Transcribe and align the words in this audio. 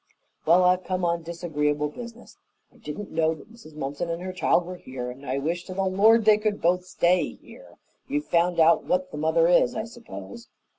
"Well, 0.47 0.63
I've 0.63 0.83
come 0.83 1.05
on 1.05 1.21
disagreeable 1.21 1.89
business. 1.89 2.35
I 2.73 2.77
didn't 2.77 3.11
know 3.11 3.35
that 3.35 3.53
Mrs. 3.53 3.75
Mumpson 3.75 4.09
and 4.09 4.23
her 4.23 4.33
child 4.33 4.65
were 4.65 4.77
here, 4.77 5.11
and 5.11 5.23
I 5.23 5.37
wish 5.37 5.63
to 5.65 5.75
the 5.75 5.83
Lord 5.85 6.25
they 6.25 6.39
could 6.39 6.59
both 6.59 6.83
stay 6.85 7.35
here! 7.35 7.77
You've 8.07 8.25
found 8.25 8.59
out 8.59 8.83
what 8.85 9.11
the 9.11 9.19
mother 9.19 9.47
is, 9.47 9.75
I 9.75 9.83
suppose?" 9.83 10.47